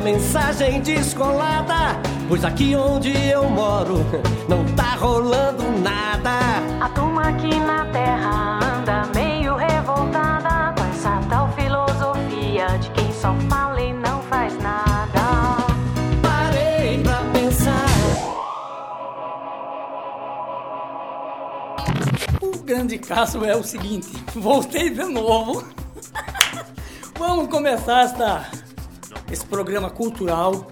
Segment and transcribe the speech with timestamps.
[0.00, 2.00] uma mensagem descolada.
[2.26, 3.98] Pois aqui onde eu moro
[4.48, 6.30] não tá rolando nada.
[6.80, 13.34] A turma aqui na terra anda meio revoltada com essa tal filosofia de quem só
[13.50, 15.20] fala e não faz nada.
[16.22, 17.86] Parei pra pensar.
[22.40, 25.62] O grande caso é o seguinte, voltei de novo.
[27.18, 28.46] Vamos começar esta,
[29.30, 30.66] esse programa cultural.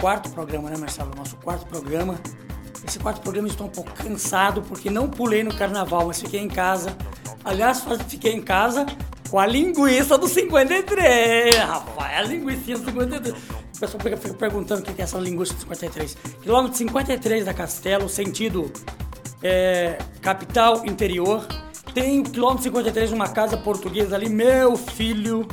[0.00, 1.10] Quarto programa, né, Marcelo?
[1.16, 2.18] Nosso quarto programa.
[2.86, 6.48] Esse quarto programa estou um pouco cansado porque não pulei no carnaval, mas fiquei em
[6.48, 6.96] casa.
[7.44, 8.86] Aliás, fiquei em casa
[9.30, 11.56] com a linguiça do 53.
[11.56, 13.34] Rapaz, a linguiça do 53.
[13.34, 16.16] O pessoal fica perguntando o que é essa linguiça do 53.
[16.42, 18.70] Quilômetro 53 da Castelo, sentido
[19.42, 21.46] é, capital, interior.
[21.94, 24.28] Tem o quilômetro 53, uma casa portuguesa ali.
[24.28, 25.46] Meu filho,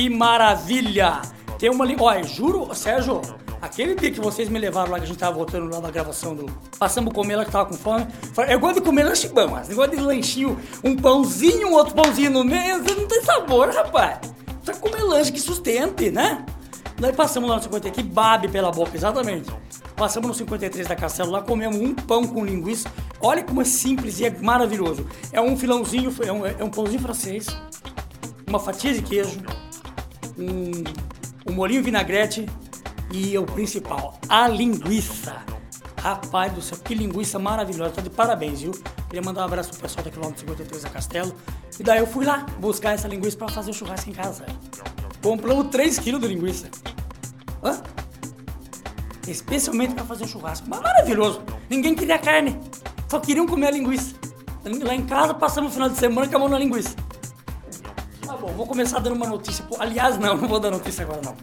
[0.00, 1.20] que maravilha!
[1.58, 1.94] Tem uma ali.
[2.00, 3.20] Olha, juro, Sérgio,
[3.60, 6.34] aquele dia que vocês me levaram lá, que a gente tava voltando lá da gravação
[6.34, 6.46] do.
[6.78, 8.06] Passamos comer lá que tava com fome.
[8.48, 12.30] Eu gosto de comer lanche bom, mas negócio de lanchinho, um pãozinho, um outro pãozinho
[12.30, 14.20] no meio, não tem sabor, rapaz.
[14.64, 16.46] Precisa comer lanche que sustente, né?
[16.98, 19.50] Daí passamos lá no 53, que babe pela boca, exatamente.
[19.96, 22.90] Passamos no 53 da Castelo lá, comemos um pão com linguiça.
[23.20, 25.06] Olha como é simples e é maravilhoso.
[25.30, 27.46] É um filãozinho, é um, é um pãozinho francês,
[28.46, 29.40] uma fatia de queijo,
[30.40, 32.46] um, um vinagrete
[33.12, 35.36] e o principal, a linguiça.
[36.00, 37.90] Rapaz do céu, que linguiça maravilhosa.
[37.90, 38.72] Tá de parabéns, viu?
[39.08, 41.34] Queria mandar um abraço pro pessoal da quilômetro 53 da Castelo.
[41.78, 44.46] E daí eu fui lá buscar essa linguiça pra fazer o churrasco em casa.
[45.22, 46.70] Compramos 3 quilos de linguiça.
[47.62, 47.82] Hã?
[49.28, 50.66] Especialmente para fazer churrasco.
[50.70, 51.42] Mas maravilhoso.
[51.68, 52.58] Ninguém queria carne.
[53.08, 54.14] Só queriam comer a linguiça.
[54.64, 56.96] Lá em casa passamos o final de semana com a mão na linguiça.
[58.56, 59.64] Vou começar dando uma notícia.
[59.78, 61.34] Aliás, não, não vou dar notícia agora não.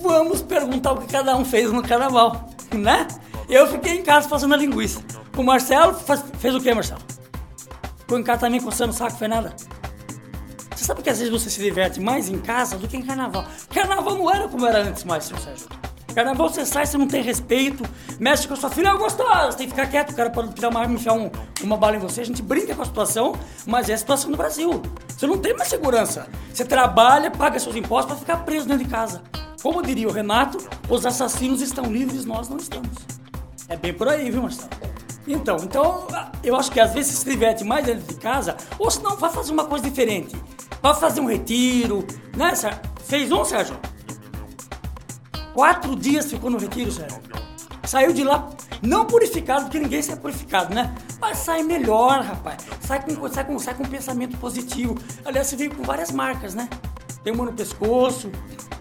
[0.00, 3.06] Vamos perguntar o que cada um fez no carnaval, né?
[3.48, 5.00] Eu fiquei em casa fazendo a linguiça.
[5.36, 7.00] O Marcelo faz- fez o que, Marcelo?
[7.98, 9.54] Ficou em casa também coçando o saco, foi nada?
[10.74, 13.44] Você sabe que às vezes você se diverte mais em casa do que em carnaval.
[13.72, 15.66] Carnaval não era como era antes mais, seu Sérgio.
[16.14, 17.84] Carnaval você sai, você não tem respeito,
[18.18, 20.70] mexe com a sua filha, é gostosa, tem que ficar quieto, o cara pode tirar
[20.70, 21.30] uma arma e enfiar um-
[21.62, 23.34] uma bala em você, a gente brinca com a situação,
[23.66, 24.80] mas é a situação do Brasil.
[25.08, 26.26] Você não tem mais segurança.
[26.52, 29.22] Você trabalha, paga seus impostos para ficar preso dentro de casa.
[29.62, 30.58] Como diria o Renato,
[30.88, 32.90] os assassinos estão livres, nós não estamos.
[33.68, 34.70] É bem por aí, viu, Marcelo?
[35.26, 36.06] Então, então,
[36.44, 39.28] eu acho que às vezes se diverte mais dentro de casa, ou se não, vai
[39.30, 40.36] fazer uma coisa diferente.
[40.80, 42.06] Vai fazer um retiro,
[42.36, 42.80] né, Sérgio?
[43.04, 43.76] Fez um, Sérgio?
[45.56, 47.18] Quatro dias ficou no retiro, Sérgio.
[47.86, 48.50] Saiu de lá,
[48.82, 50.94] não purificado, porque ninguém sai purificado, né?
[51.18, 52.58] Mas sai melhor, rapaz.
[52.82, 54.98] Sai com, sai com, sai com um pensamento positivo.
[55.24, 56.68] Aliás, você veio com várias marcas, né?
[57.24, 58.30] Tem uma no pescoço.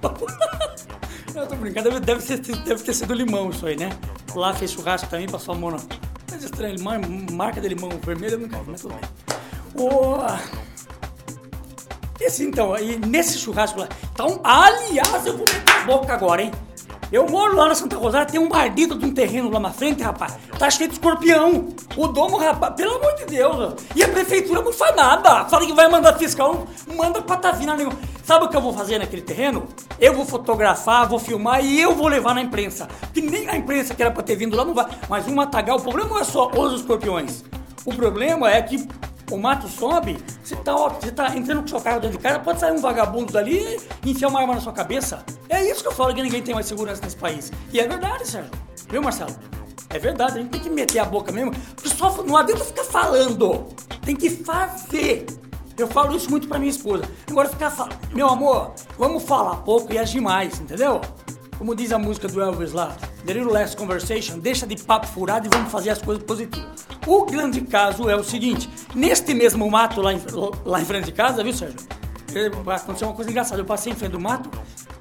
[1.33, 3.89] Eu tô brincando, deve, ser, deve ter sido limão isso aí, né?
[4.35, 5.77] Lá fez churrasco também, passou a mão na...
[6.29, 6.99] Mas estranho, mar-
[7.31, 9.03] marca de limão vermelho eu nunca vi, mas tudo bem.
[12.19, 13.87] Esse então, aí nesse churrasco lá.
[14.13, 16.51] Então, aliás, eu vou meter a boca agora, hein?
[17.11, 20.01] Eu moro lá na Santa Rosária, tem um mardito de um terreno lá na frente,
[20.01, 20.37] rapaz.
[20.57, 21.69] Tá cheio de escorpião.
[21.95, 23.75] O domo, rapaz, pelo amor de Deus.
[23.95, 25.45] E a prefeitura não faz nada.
[25.45, 27.97] Fala que vai mandar fiscal, não manda patavina nenhuma.
[28.23, 29.67] Sabe o que eu vou fazer naquele terreno?
[29.99, 32.87] Eu vou fotografar, vou filmar e eu vou levar na imprensa.
[33.13, 34.87] Que nem a imprensa que era pra ter vindo lá não vai.
[35.07, 37.43] Mas um matagal, o problema não é só os escorpiões.
[37.85, 38.87] O problema é que
[39.31, 42.59] o mato sobe, você tá, você tá entrando com seu carro dentro de casa, pode
[42.59, 45.23] sair um vagabundo dali e enfiar uma arma na sua cabeça.
[45.49, 47.51] É isso que eu falo que ninguém tem mais segurança nesse país.
[47.71, 48.51] E é verdade, Sérgio.
[48.89, 49.35] Viu, Marcelo?
[49.89, 51.53] É verdade, a gente tem que meter a boca mesmo,
[51.83, 53.67] só não adianta ficar falando.
[54.01, 55.25] Tem que fazer.
[55.77, 57.03] Eu falo isso muito pra minha esposa.
[57.29, 61.01] Agora ficar falando, meu amor, vamos falar pouco e agir mais, entendeu?
[61.57, 62.95] Como diz a música do Elvis lá,
[63.25, 66.85] The Little Less Conversation, deixa de papo furado e vamos fazer as coisas positivas.
[67.07, 70.21] O grande caso é o seguinte, neste mesmo mato lá em,
[70.65, 71.79] lá em frente de casa, viu Sérgio?
[72.67, 74.49] Aconteceu uma coisa engraçada, eu passei em frente do mato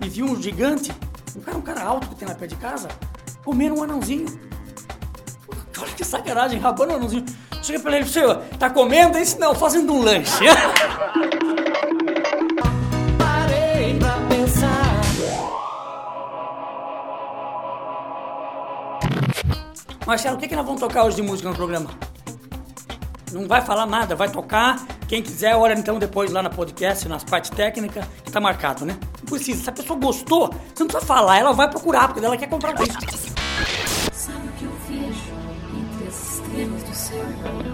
[0.01, 0.93] e vi um gigante,
[1.37, 2.89] um cara, um cara alto que tem lá perto de casa,
[3.45, 4.27] comendo um anãozinho.
[5.77, 7.25] Olha que sacanagem, rabando um anãozinho.
[7.63, 9.19] Cheguei pra ele, senhor, tá comendo?
[9.19, 10.45] Isso não, fazendo um lanche.
[20.07, 21.91] Marcelo, o que, que nós vamos tocar hoje de música no programa?
[23.33, 24.87] Não vai falar nada, vai tocar.
[25.09, 28.97] Quem quiser, olha então depois lá na podcast, nas partes técnicas, que tá marcado, né?
[29.19, 29.65] Não precisa.
[29.65, 32.75] Se a pessoa gostou, você não precisa falar, ela vai procurar, porque ela quer comprar
[32.75, 33.03] o disco.
[34.13, 35.33] Sabe o que eu vejo
[35.75, 37.74] entre as estrelas do céu?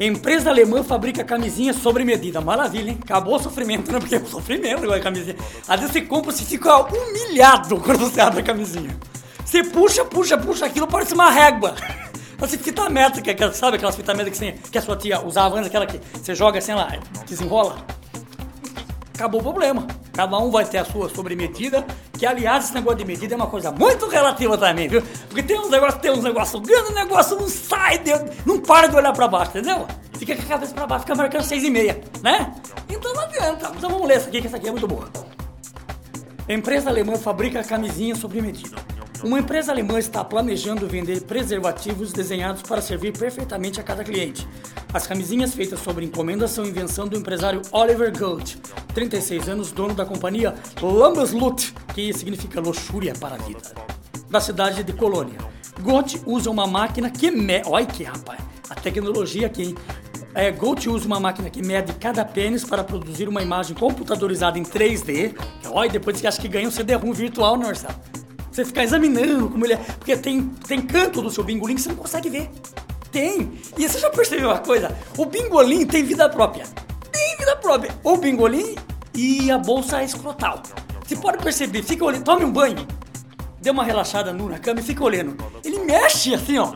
[0.00, 2.40] Empresa alemã fabrica camisinha sobre medida.
[2.40, 2.98] Maravilha, hein?
[3.02, 3.98] Acabou o sofrimento, né?
[3.98, 5.36] Porque é sofrimento agora a camisinha.
[5.66, 8.96] Às vezes você compra você fica humilhado quando você abre a camisinha.
[9.44, 11.74] Você puxa, puxa, puxa, aquilo parece uma régua.
[12.40, 15.66] Essa fita métrica, sabe aquelas fitas métricas que, você- que a sua tia usava antes,
[15.66, 16.88] aquela que você joga assim, ela
[17.26, 17.84] desenrola?
[19.18, 19.84] Acabou o problema.
[20.12, 23.48] Cada um vai ter a sua sobremedida, que aliás esse negócio de medida é uma
[23.48, 25.02] coisa muito relativa também, viu?
[25.26, 28.12] Porque tem uns negócios, tem uns negócios grandes, o negócio não sai, de,
[28.46, 29.86] não para de olhar pra baixo, entendeu?
[30.16, 32.54] Fica com a cabeça pra baixo, fica marcando seis e meia, né?
[32.88, 33.72] Então não adianta.
[33.76, 35.08] Então vamos ler essa aqui, que essa aqui é muito boa.
[36.48, 38.76] Empresa alemã fabrica camisinha sobre medida.
[39.22, 44.46] Uma empresa alemã está planejando vender preservativos desenhados para servir perfeitamente a cada cliente.
[44.92, 48.58] As camisinhas feitas sobre encomenda são invenção do empresário Oliver Gold,
[48.94, 53.74] 36 anos, dono da companhia Lambeslut, que significa luxúria para a vida,
[54.30, 55.38] da cidade de Colônia.
[55.80, 57.68] Gold usa uma máquina que mede.
[57.68, 59.74] Olha que rapaz, a tecnologia aqui, hein?
[60.32, 64.62] É, Gold usa uma máquina que mede cada pênis para produzir uma imagem computadorizada em
[64.62, 65.34] 3D.
[65.70, 68.17] Olha, depois que acha que ganha um CD-ROM virtual, né, Marcelo?
[68.58, 69.76] Você ficar examinando como ele é.
[69.76, 72.50] Porque tem, tem canto do seu bingolim que você não consegue ver.
[73.12, 73.52] Tem.
[73.76, 74.90] E você já percebeu uma coisa?
[75.16, 76.64] O bingolim tem vida própria.
[77.12, 77.92] Tem vida própria.
[78.02, 78.74] O bingolim
[79.14, 80.60] e a bolsa escrotal.
[81.06, 82.84] Você pode perceber, fica olhando, tome um banho,
[83.60, 85.36] dê uma relaxada nu na cama e fica olhando.
[85.64, 86.74] Ele mexe assim, ó.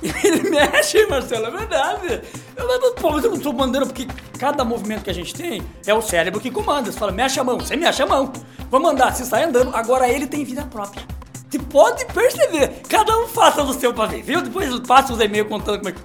[0.00, 2.22] Ele mexe, Marcelo, é verdade.
[2.56, 2.68] Eu
[3.02, 4.06] mas eu não tô mandando porque
[4.38, 6.90] cada movimento que a gente tem é o cérebro que comanda.
[6.90, 8.32] Você fala, mexe a mão, você mexe a mão.
[8.70, 9.74] Vamos andar, você sai andando.
[9.74, 11.02] Agora ele tem vida própria.
[11.50, 12.82] Você pode perceber.
[12.88, 14.40] Cada um faça do seu pra ver, viu?
[14.40, 16.00] Depois passa os e-mails contando como é que.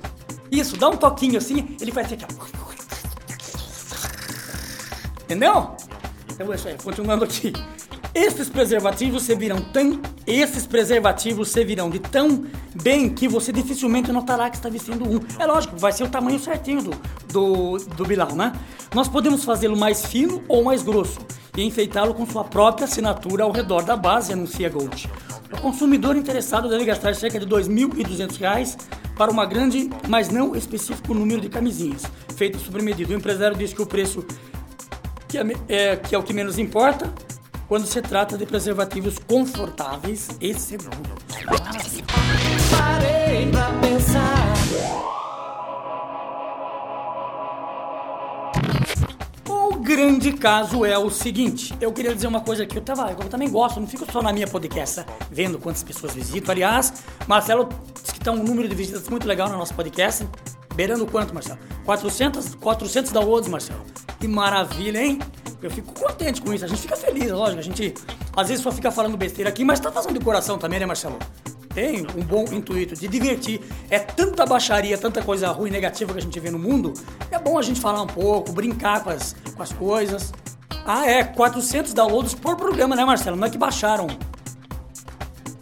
[0.51, 2.43] Isso, dá um toquinho assim, ele faz assim ó.
[5.23, 5.75] Entendeu?
[6.29, 7.53] Então, é continuando aqui.
[8.13, 9.99] Esses preservativos servirão tão.
[10.27, 12.45] Esses preservativos servirão de tão
[12.83, 15.19] bem que você dificilmente notará que está vestindo um.
[15.39, 16.91] É lógico, vai ser o tamanho certinho do,
[17.31, 18.53] do, do né?
[18.93, 21.19] Nós podemos fazê-lo mais fino ou mais grosso
[21.57, 25.09] e enfeitá-lo com sua própria assinatura ao redor da base, anuncia Gold.
[25.51, 28.77] O consumidor interessado deve gastar cerca de 2.200 reais
[29.17, 32.03] para uma grande, mas não específico número de camisinhas,
[32.35, 33.13] feitas sobre medida.
[33.13, 34.23] O empresário diz que o preço
[35.27, 37.11] que é, é- que é o que menos importa
[37.73, 40.95] quando se trata de preservativos confortáveis e seguros.
[42.69, 44.53] Parei pra pensar.
[49.49, 53.27] O grande caso é o seguinte, eu queria dizer uma coisa aqui, eu, tava, eu
[53.27, 56.51] também gosto, não fico só na minha podcast, né, vendo quantas pessoas visitam.
[56.51, 56.93] Aliás,
[57.25, 60.27] Marcelo disse que está um número de visitas muito legal no nosso podcast.
[60.75, 61.59] Beirando quanto, Marcelo?
[61.85, 63.81] 400, 400 downloads, Marcelo.
[64.19, 65.19] Que maravilha, hein?
[65.61, 67.93] Eu fico contente com isso, a gente fica feliz, lógico, a gente
[68.35, 71.17] às vezes só fica falando besteira aqui, mas tá fazendo de coração também, né, Marcelo?
[71.73, 73.59] tem um bom intuito de divertir.
[73.89, 76.93] É tanta baixaria, tanta coisa ruim, negativa que a gente vê no mundo.
[77.31, 80.31] É bom a gente falar um pouco, brincar com as, com as coisas.
[80.85, 83.35] Ah, é, 400 downloads por programa, né, Marcelo?
[83.35, 84.07] Não é que baixaram.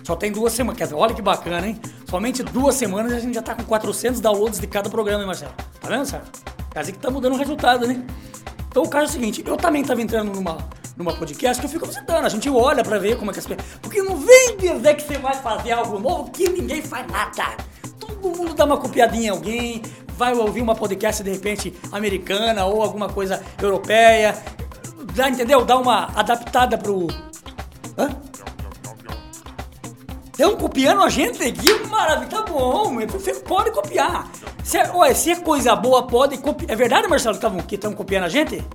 [0.03, 0.91] Só tem duas semanas.
[0.91, 1.80] Olha que bacana, hein?
[2.12, 5.53] Somente duas semanas a gente já tá com 400 downloads de cada programa, hein, Marcelo?
[5.80, 6.27] Tá vendo, Sérgio?
[6.77, 8.03] Dizer que tá mudando o resultado, né?
[8.68, 10.58] Então o caso é o seguinte, eu também tava entrando numa,
[10.98, 13.48] numa podcast que eu fico visitando, a gente olha pra ver como é que as
[13.48, 13.65] pessoas...
[13.82, 17.56] Porque não vem dizer que você vai fazer algo novo que ninguém faz nada.
[17.98, 19.82] Todo mundo dá uma copiadinha em alguém,
[20.18, 24.36] vai ouvir uma podcast de repente americana ou alguma coisa europeia,
[25.15, 25.63] dá, entendeu?
[25.63, 27.08] Dá uma adaptada pro...
[27.98, 28.10] Hã?
[30.41, 31.51] Estão copiando a gente?
[31.51, 34.27] Que maravilha, tá bom, você pode copiar.
[34.63, 36.71] Se é, olha, se é coisa boa, pode copiar.
[36.71, 38.65] É verdade, Marcelo, que estão copiando a gente?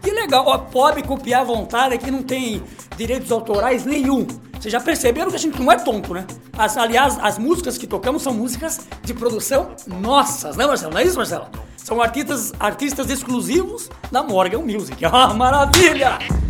[0.00, 2.62] Que legal, ó, pode copiar à vontade, que não tem
[2.96, 4.28] direitos autorais nenhum.
[4.60, 6.24] Vocês já perceberam que a gente não é tonto, né?
[6.56, 10.92] As, aliás, as músicas que tocamos são músicas de produção nossas, né, Marcelo?
[10.92, 11.46] Não é isso, Marcelo?
[11.76, 15.02] São artistas, artistas exclusivos da Morgan Music.
[15.12, 16.45] Ah, maravilha!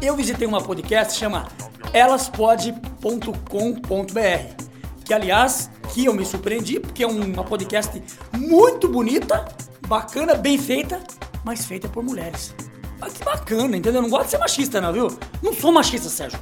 [0.00, 1.48] Eu visitei uma podcast chama
[1.92, 4.66] elaspod.com.br
[5.06, 8.02] que aliás, que eu me surpreendi, porque é uma podcast
[8.36, 9.46] muito bonita,
[9.86, 11.00] bacana, bem feita,
[11.44, 12.52] mas feita por mulheres.
[13.00, 14.00] Ah, que bacana, entendeu?
[14.00, 15.16] Eu não gosto de ser machista, não, viu?
[15.40, 16.40] Não sou machista, Sérgio.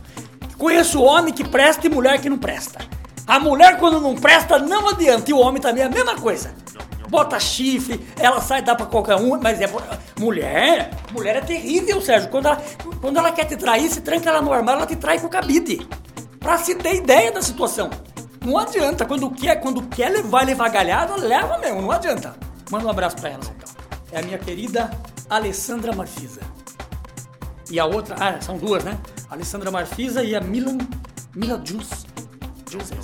[0.56, 2.78] Conheço homem que presta e mulher que não presta.
[3.26, 5.30] A mulher, quando não presta, não adianta.
[5.30, 6.54] E o homem também é a mesma coisa.
[7.14, 9.70] Bota chifre, ela sai, dá pra qualquer um, mas é.
[10.18, 12.28] Mulher, mulher é terrível, Sérgio.
[12.28, 12.60] Quando ela,
[13.00, 15.30] quando ela quer te trair, se tranca ela no armário, ela te trai com o
[15.30, 15.86] cabide.
[16.40, 17.88] Pra se ter ideia da situação.
[18.44, 22.34] Não adianta, quando quer, quando quer levar, levar galhada, leva mesmo, não adianta.
[22.68, 23.72] Manda um abraço pra elas então.
[24.10, 24.90] É a minha querida
[25.30, 26.40] Alessandra Marfisa.
[27.70, 28.98] E a outra, ah, são duas, né?
[29.30, 30.78] Alessandra Marfisa e a Milan.
[31.32, 32.06] Mila Jus.
[32.68, 32.96] Jus é.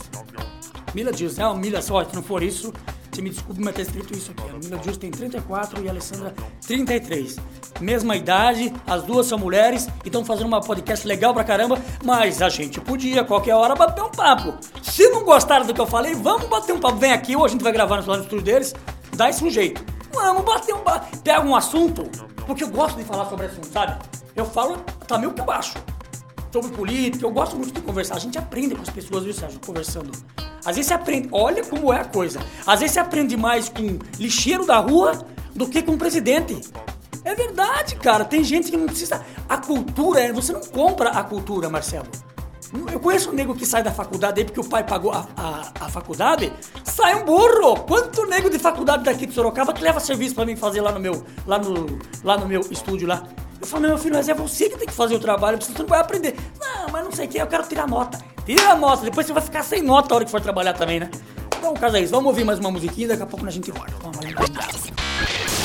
[0.97, 2.73] Mila Jus, é uma Mila só, se não for isso,
[3.21, 4.49] Você me desculpe, mas tá escrito isso aqui.
[4.49, 6.35] A Camila Jus tem 34 e a Alessandra
[6.67, 7.37] 33.
[7.79, 12.41] Mesma idade, as duas são mulheres e estão fazendo uma podcast legal pra caramba, mas
[12.41, 14.55] a gente podia, qualquer hora, bater um papo.
[14.83, 16.97] Se não gostaram do que eu falei, vamos bater um papo.
[16.97, 18.75] Vem aqui, ou a gente vai gravar no estúdio deles,
[19.15, 19.85] dá esse um jeito.
[20.15, 21.19] Vamos bater um papo.
[21.19, 22.05] Pega um assunto,
[22.47, 24.03] porque eu gosto de falar sobre assunto, sabe?
[24.35, 25.75] Eu falo, tá meio que baixo
[26.53, 28.17] sobre política, eu gosto muito de conversar.
[28.17, 30.11] A gente aprende com as pessoas, viu, Sérgio, conversando.
[30.65, 32.41] Às vezes você aprende, olha como é a coisa.
[32.67, 36.61] Às vezes você aprende mais com lixeiro da rua do que com presidente.
[37.25, 38.25] É verdade, cara.
[38.25, 39.25] Tem gente que não precisa.
[39.49, 42.07] A cultura, é- você não compra a cultura, Marcelo.
[42.93, 45.87] Eu conheço um nego que sai da faculdade aí porque o pai pagou a, a,
[45.87, 46.53] a faculdade.
[46.85, 47.81] Sai um burro!
[47.81, 51.01] Quanto nego de faculdade daqui de Sorocaba que leva serviço pra mim fazer lá no
[51.01, 53.25] meu, lá no, lá no meu estúdio lá?
[53.61, 55.87] Eu falo, meu filho, mas é você que tem que fazer o trabalho, você não
[55.87, 56.35] vai aprender.
[56.59, 58.19] Não, mas não sei o que, eu quero tirar nota.
[58.47, 60.99] Tira a nota, depois você vai ficar sem nota a hora que for trabalhar também,
[60.99, 61.11] né?
[61.59, 63.71] Então, caso é isso, vamos ouvir mais uma musiquinha e daqui a pouco a gente
[63.71, 63.93] volta.
[64.03, 64.31] Vamos lá,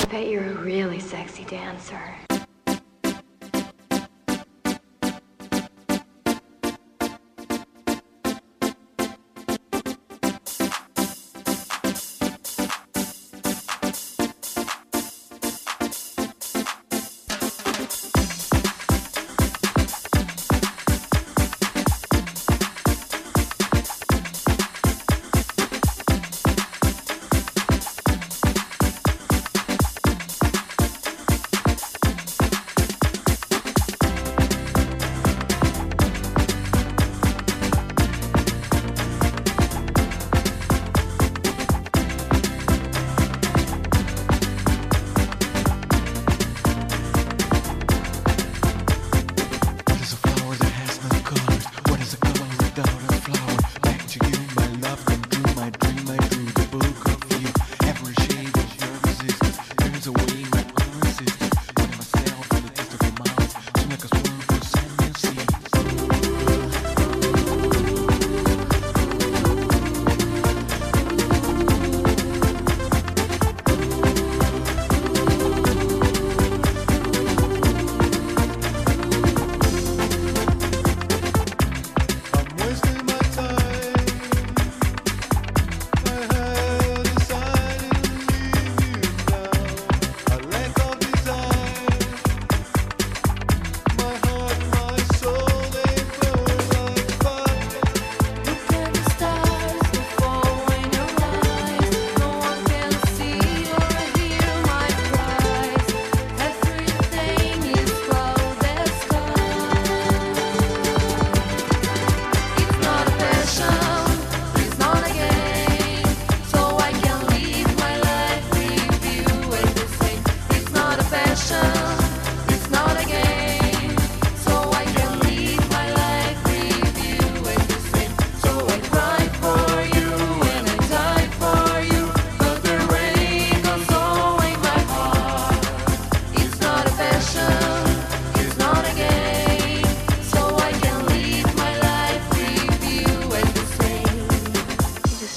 [0.04, 2.25] I bet you're a really sexy dancer.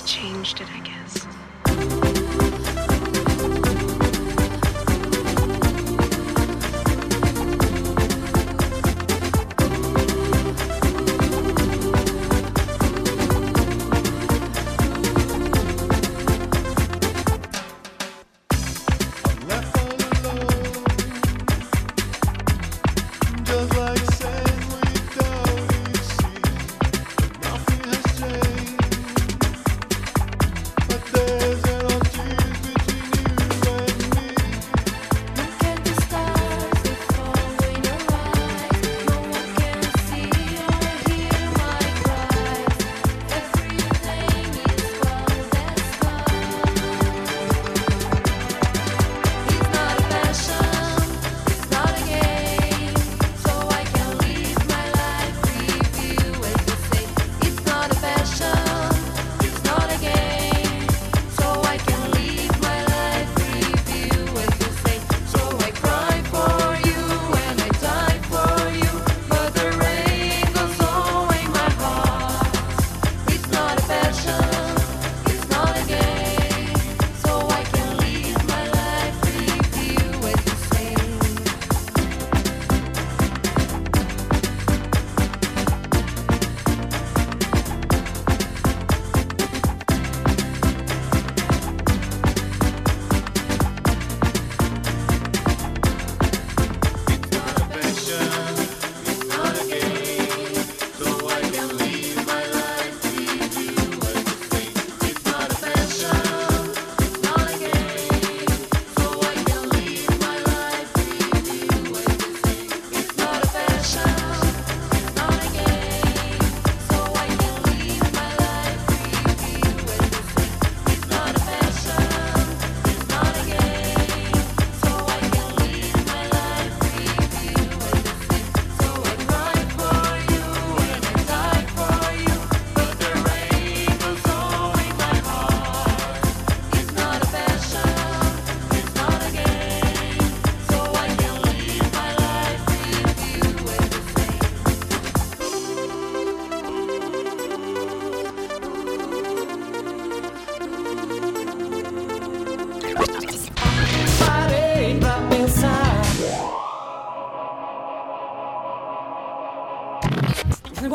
[0.09, 0.98] changed it, I guess.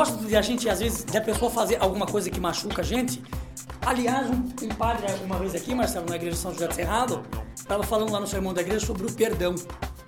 [0.04, 3.22] Negócio de a gente, às vezes, da pessoa fazer alguma coisa que machuca a gente.
[3.86, 7.24] Aliás, um, um padre, uma vez aqui, Marcelo, na igreja de São José do Cerrado,
[7.56, 9.56] estava falando lá no sermão da igreja sobre o perdão.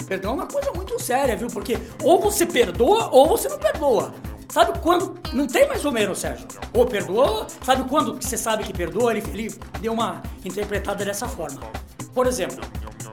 [0.06, 1.48] Perdão é uma coisa muito séria, viu?
[1.48, 4.14] Porque ou você perdoa ou você não perdoa.
[4.50, 5.18] Sabe quando.
[5.34, 6.48] Não tem mais ou menos, Sérgio.
[6.74, 9.12] Ou perdoa, sabe quando você sabe que perdoa?
[9.12, 11.62] Ele, ele deu uma interpretada dessa forma.
[12.14, 12.64] Por exemplo,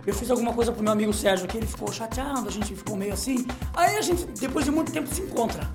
[0.07, 2.97] eu fiz alguma coisa pro meu amigo Sérgio aqui, ele ficou chateado, a gente ficou
[2.97, 3.47] meio assim.
[3.73, 5.69] Aí a gente, depois de muito tempo, se encontra.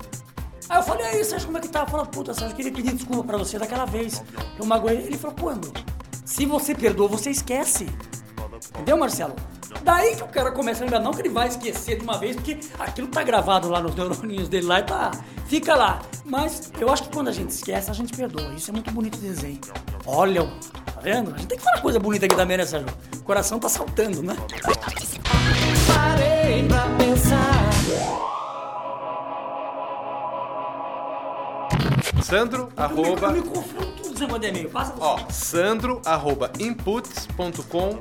[0.68, 1.86] Aí eu falei, aí Sérgio, como é que tá?
[1.86, 4.22] Fala, puta, Sérgio, eu queria pedir desculpa pra você daquela vez.
[4.58, 4.98] Eu magoei.
[4.98, 5.72] Ele falou, quando?
[6.24, 7.86] Se você perdoa, você esquece.
[8.70, 9.34] Entendeu, Marcelo?
[9.82, 12.36] Daí que o cara começa a lembrar, não que ele vai esquecer de uma vez,
[12.36, 15.10] porque aquilo tá gravado lá nos neuroninhos dele lá e tá,
[15.46, 16.02] fica lá.
[16.24, 18.52] Mas eu acho que quando a gente esquece, a gente perdoa.
[18.54, 19.60] Isso é muito bonito de desenho.
[20.06, 21.34] Olha, tá vendo?
[21.34, 22.88] A gente tem que falar coisa bonita aqui também, né, Sérgio?
[23.16, 24.36] O coração tá saltando, né?
[32.28, 33.32] Sandro, Eu arroba...
[33.32, 34.68] me, eu me confundo tudo negócio de e-mail.
[34.70, 35.02] Passa você.
[35.02, 38.00] Ó, sandro, arroba inputs.com...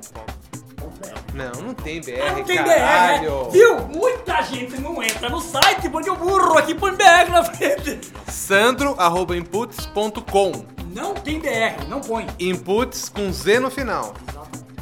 [1.34, 3.46] Não, não tem BR, Ah, não tem caralho.
[3.46, 3.80] BR, viu?
[3.88, 8.00] Muita gente não entra no site, põe o burro aqui, põe BR na frente.
[8.28, 10.52] Sandro, arroba inputs.com.
[10.94, 12.26] Não tem BR, não põe.
[12.40, 14.14] Inputs com Z no final.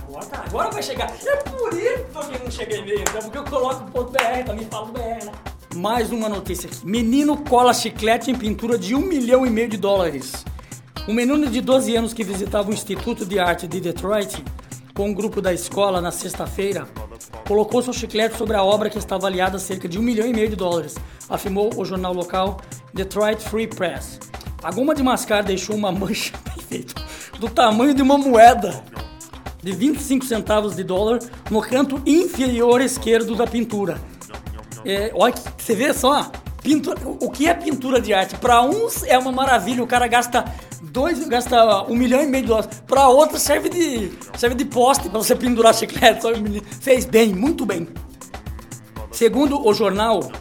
[0.08, 1.12] Agora tá, agora vai chegar.
[1.26, 4.66] É por isso que não chega e-mail, é porque eu coloco o ponto BR, também
[4.72, 5.32] falo BR, né?
[5.76, 6.88] Mais uma notícia aqui.
[6.88, 10.46] Menino cola chiclete em pintura de um milhão e meio de dólares.
[11.06, 14.42] Um menino de 12 anos que visitava o Instituto de Arte de Detroit
[14.94, 16.88] com um grupo da escola na sexta-feira
[17.46, 20.34] colocou seu chiclete sobre a obra que está avaliada a cerca de um milhão e
[20.34, 20.96] meio de dólares,
[21.30, 22.62] afirmou o jornal local
[22.94, 24.18] Detroit Free Press.
[24.64, 26.96] A goma de mascar deixou uma mancha perfeita
[27.38, 28.82] do tamanho de uma moeda
[29.62, 31.20] de 25 centavos de dólar
[31.52, 34.15] no canto inferior esquerdo da pintura.
[34.86, 38.36] É, olha, você vê só, pintura, o que é pintura de arte?
[38.36, 40.46] Para uns é uma maravilha, o cara gasta
[40.82, 42.82] dois, gasta um milhão e meio de dólares.
[42.88, 46.22] Para outros serve de, serve de poste para você pendurar chiclete.
[46.82, 47.88] Fez bem, muito bem.
[49.12, 50.32] Segundo o jornal,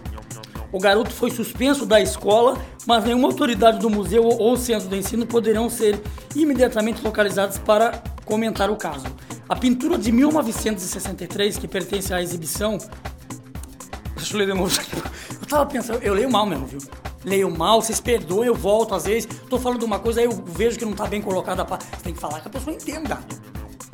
[0.73, 5.25] o garoto foi suspenso da escola, mas nenhuma autoridade do museu ou centro de ensino
[5.25, 6.01] poderão ser
[6.35, 9.07] imediatamente localizadas para comentar o caso.
[9.49, 12.79] A pintura de 1963, que pertence à exibição.
[14.25, 14.75] Deixa eu ler de novo.
[15.31, 16.81] Eu tava pensando, eu leio mal mesmo, viu?
[17.27, 19.29] Leio mal, vocês perdoem, eu volto às vezes.
[19.51, 21.63] Tô falando de uma coisa, aí eu vejo que não tá bem colocada.
[21.63, 21.77] Pra...
[21.77, 23.19] Você tem que falar que a pessoa entenda.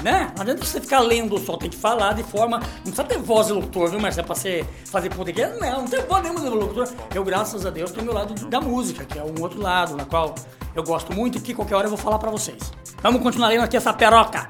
[0.05, 0.33] Né?
[0.37, 2.59] Não adianta você ficar lendo só, tem que falar de forma.
[2.59, 4.25] Não precisa ter voz de locutor, viu, Marcelo?
[4.29, 5.61] Pra você fazer podcast.
[5.61, 6.89] Não, não tem voz nenhuma de locutor.
[7.13, 10.05] Eu, graças a Deus, tenho meu lado da música, que é um outro lado, na
[10.05, 10.37] qual
[10.77, 12.73] eu gosto muito e que qualquer hora eu vou falar pra vocês.
[13.03, 14.49] Vamos continuar lendo aqui essa peroca.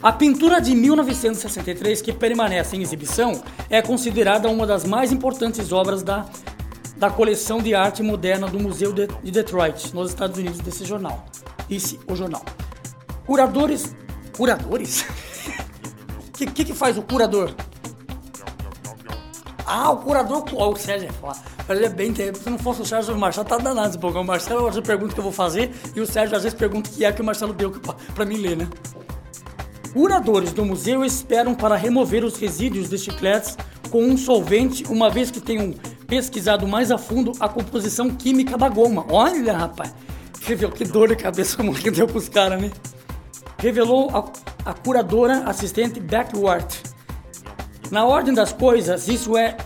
[0.00, 6.04] A pintura de 1963, que permanece em exibição, é considerada uma das mais importantes obras
[6.04, 6.24] da,
[6.96, 11.26] da coleção de arte moderna do Museu de, de Detroit, nos Estados Unidos, desse jornal.
[11.68, 12.44] Esse, o jornal.
[13.26, 13.92] Curadores.
[14.36, 15.04] Curadores?
[16.28, 17.52] O que, que, que faz o curador?
[19.66, 20.44] Ah, o curador.
[20.54, 21.72] Ó, o Sérgio é.
[21.72, 22.38] Ele é bem tempo.
[22.38, 24.18] Se não fosse o Sérgio, o Marcelo tá danado esse pouco.
[24.18, 26.56] O Marcelo às vezes pergunta o que eu vou fazer e o Sérgio às vezes
[26.56, 27.72] pergunta o que é que o Marcelo deu
[28.14, 28.68] pra mim ler, né?
[29.98, 33.58] Curadores do museu esperam para remover os resíduos de chicletes
[33.90, 35.74] com um solvente, uma vez que tenham
[36.06, 39.04] pesquisado mais a fundo a composição química da goma.
[39.10, 39.92] Olha, rapaz,
[40.40, 42.70] você viu que dor de cabeça que deu pros caras, né?
[43.58, 46.80] Revelou a, a curadora assistente Backward.
[47.90, 49.56] Na ordem das coisas, isso é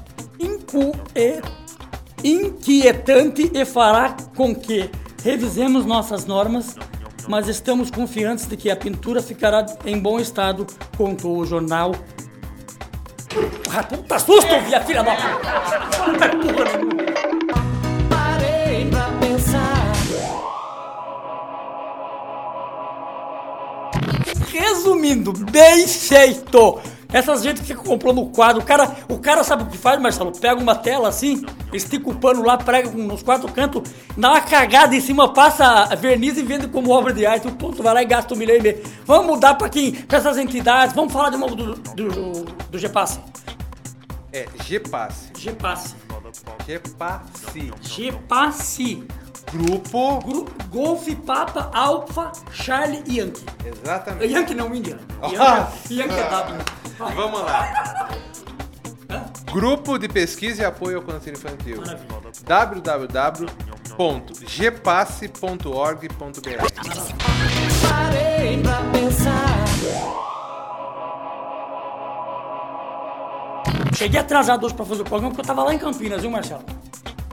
[0.40, 1.42] e-
[2.27, 4.88] inquietante e fará com que
[5.23, 6.75] revisemos nossas normas,
[7.28, 11.94] mas estamos confiantes de que a pintura ficará em bom estado, contou o jornal.
[13.70, 16.30] Ah, puta susto, via filha da puta!
[18.08, 19.92] Parei pra pensar.
[24.50, 26.80] Resumindo, bem feito!
[27.12, 30.33] Essas gente que fica comprando quadro, o cara, o cara sabe o que faz, Marcelo?
[30.33, 33.83] Pega uma tela assim, estica o pano lá, prega nos quatro cantos,
[34.16, 37.46] dá uma cagada em cima, passa verniz e vende como obra de arte.
[37.48, 38.83] O ponto vai lá e gasta um milhão e meio.
[39.05, 39.92] Vamos mudar pra quem?
[39.92, 40.94] Pra essas entidades.
[40.94, 43.20] Vamos falar de novo do, do, do, GPasse.
[44.33, 45.29] É GPasse.
[45.38, 45.94] GPasse.
[46.66, 47.72] GPasse.
[47.83, 49.05] GPasse.
[49.53, 50.18] Grupo.
[50.20, 53.44] Gru- Golf, Papa, Alfa, Charlie e Yankee.
[53.66, 54.33] Exatamente.
[54.33, 54.98] Yankee não, Indian.
[55.20, 55.68] Ah.
[55.90, 56.57] Yankee, Yankee é W.
[57.10, 58.08] Vamos lá.
[59.52, 61.82] Grupo de Pesquisa e Apoio ao Câncer Infantil.
[62.46, 63.72] Www.gpasse.org.br
[67.88, 69.52] Parei pra pensar.
[73.94, 76.64] Cheguei atrasado hoje pra fazer o programa porque eu tava lá em Campinas, viu, Marcelo?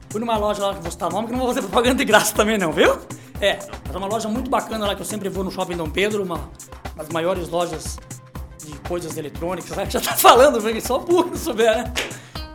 [0.09, 2.35] Fui numa loja lá que vou citar nome, que não vou fazer propaganda de graça
[2.35, 2.97] também não, viu?
[3.39, 5.89] É, mas é uma loja muito bacana lá que eu sempre vou no Shopping Dom
[5.89, 6.49] Pedro, uma
[6.95, 7.97] das maiores lojas
[8.63, 11.93] de coisas eletrônicas, que já tá falando, porque só burro souber, né?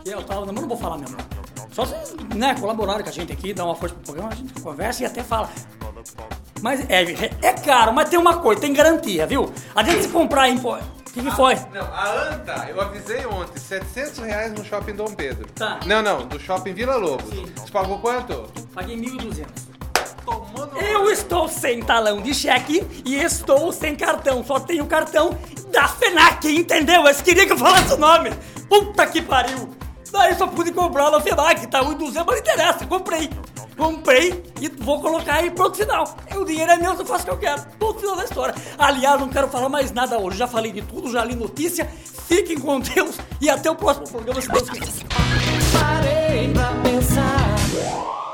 [0.05, 1.17] E eu tava, mas não vou falar mesmo.
[1.71, 4.53] Só se, né, colaborarem com a gente aqui, dar uma força pro programa, a gente
[4.61, 5.49] conversa e até fala.
[6.61, 7.03] Mas é,
[7.41, 9.51] é caro, mas tem uma coisa, tem garantia, viu?
[9.75, 10.57] A gente se comprar em...
[10.57, 10.79] O
[11.11, 11.55] que, que foi?
[11.73, 15.47] Não, a Anta, eu avisei ontem, 700 reais no Shopping Dom Pedro.
[15.53, 15.79] Tá.
[15.85, 17.29] Não, não, do Shopping Vila Lobos.
[17.29, 17.45] Sim.
[17.55, 18.49] Você pagou quanto?
[18.73, 19.45] Paguei 1.200.
[20.25, 20.77] Tomando...
[20.77, 24.43] Eu estou sem talão de cheque e estou sem cartão.
[24.43, 25.37] Só tenho cartão
[25.75, 27.05] da FENAC, entendeu?
[27.05, 28.31] Eles queriam que eu falasse o nome.
[28.69, 29.69] Puta que pariu.
[30.11, 33.29] Daí só pude comprar na FENAC, tá 1,200, mas não interessa, comprei.
[33.75, 36.15] Comprei e vou colocar aí pro final.
[36.33, 37.61] O dinheiro é meu, eu faço o que eu quero.
[37.77, 38.55] Ponto final da história.
[38.77, 40.37] Aliás, não quero falar mais nada hoje.
[40.37, 41.85] Já falei de tudo, já li notícia.
[42.25, 45.05] Fiquem com Deus e até o próximo programa, se Deus quiser.
[45.73, 48.24] Parei pra pensar.